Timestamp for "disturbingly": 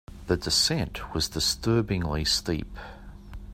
1.29-2.25